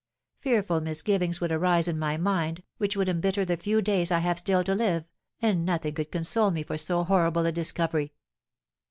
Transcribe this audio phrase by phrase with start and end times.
[0.39, 4.39] Fearful misgivings would arise in my mind, which would embitter the few days I have
[4.39, 5.03] still to live,
[5.43, 8.11] and nothing could console me for so horrible a discovery.'